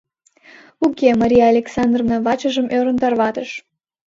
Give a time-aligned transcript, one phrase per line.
[0.85, 3.49] —Уке,— Мария Александровна вачыжым ӧрын тарватыш.